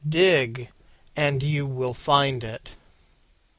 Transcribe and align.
Dig, 0.09 0.71
and 1.15 1.43
you 1.43 1.67
will 1.67 1.93
find 1.93 2.43
it." 2.43 2.75